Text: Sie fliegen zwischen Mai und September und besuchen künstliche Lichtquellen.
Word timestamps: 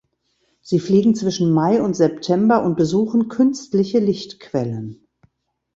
Sie 0.63 0.79
fliegen 0.79 1.13
zwischen 1.13 1.53
Mai 1.53 1.79
und 1.79 1.95
September 1.95 2.63
und 2.63 2.75
besuchen 2.75 3.27
künstliche 3.27 3.99
Lichtquellen. 3.99 5.05